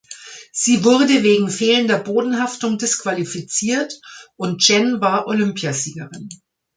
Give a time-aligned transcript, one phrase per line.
[0.51, 3.93] Sie wurde wegen fehlender Bodenhaftung disqualifiziert,
[4.35, 6.27] und Chen war Olympiasiegerin.